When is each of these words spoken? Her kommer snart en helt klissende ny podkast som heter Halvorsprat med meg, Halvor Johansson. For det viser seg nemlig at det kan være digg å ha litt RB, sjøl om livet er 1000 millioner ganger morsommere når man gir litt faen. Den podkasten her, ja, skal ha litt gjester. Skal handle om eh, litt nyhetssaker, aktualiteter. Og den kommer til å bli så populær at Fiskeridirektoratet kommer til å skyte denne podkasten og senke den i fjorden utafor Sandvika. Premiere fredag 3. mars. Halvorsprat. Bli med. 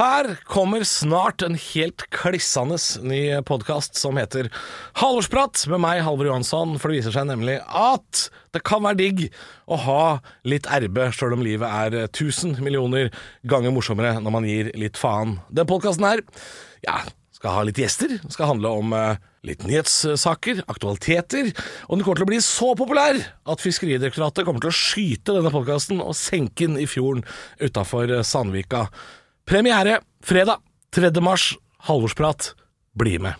Her 0.00 0.38
kommer 0.48 0.80
snart 0.88 1.42
en 1.44 1.58
helt 1.60 2.06
klissende 2.14 2.78
ny 3.04 3.18
podkast 3.44 3.98
som 4.00 4.16
heter 4.16 4.46
Halvorsprat 4.96 5.66
med 5.68 5.82
meg, 5.84 6.00
Halvor 6.06 6.30
Johansson. 6.30 6.72
For 6.80 6.88
det 6.88 7.02
viser 7.02 7.12
seg 7.18 7.26
nemlig 7.28 7.58
at 7.68 8.22
det 8.56 8.62
kan 8.64 8.80
være 8.86 8.96
digg 9.02 9.26
å 9.68 9.76
ha 9.84 10.04
litt 10.48 10.70
RB, 10.72 11.02
sjøl 11.12 11.36
om 11.36 11.44
livet 11.44 11.68
er 11.68 11.98
1000 12.06 12.62
millioner 12.64 13.12
ganger 13.44 13.76
morsommere 13.76 14.16
når 14.24 14.36
man 14.38 14.48
gir 14.48 14.72
litt 14.80 14.96
faen. 14.96 15.36
Den 15.52 15.68
podkasten 15.68 16.08
her, 16.08 16.24
ja, 16.86 17.02
skal 17.36 17.58
ha 17.58 17.68
litt 17.68 17.84
gjester. 17.84 18.16
Skal 18.32 18.54
handle 18.54 18.72
om 18.80 18.96
eh, 18.96 19.20
litt 19.52 19.68
nyhetssaker, 19.68 20.64
aktualiteter. 20.64 21.52
Og 21.90 21.98
den 21.98 22.08
kommer 22.08 22.22
til 22.22 22.30
å 22.30 22.32
bli 22.32 22.40
så 22.44 22.72
populær 22.78 23.20
at 23.20 23.68
Fiskeridirektoratet 23.68 24.48
kommer 24.48 24.64
til 24.64 24.72
å 24.72 24.80
skyte 24.80 25.36
denne 25.36 25.52
podkasten 25.52 26.00
og 26.00 26.16
senke 26.16 26.64
den 26.64 26.80
i 26.80 26.88
fjorden 26.88 27.28
utafor 27.60 28.22
Sandvika. 28.24 28.86
Premiere 29.50 30.00
fredag 30.22 30.60
3. 30.94 31.20
mars. 31.20 31.54
Halvorsprat. 31.78 32.54
Bli 32.94 33.18
med. 33.18 33.34